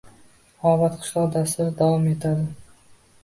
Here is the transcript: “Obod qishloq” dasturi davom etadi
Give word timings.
“Obod 0.69 0.95
qishloq” 1.03 1.27
dasturi 1.35 1.75
davom 1.81 2.07
etadi 2.13 2.49